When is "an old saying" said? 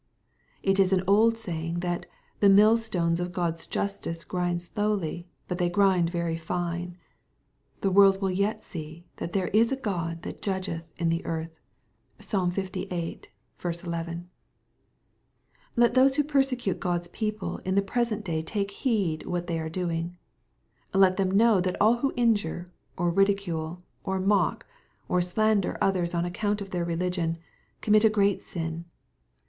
0.93-1.81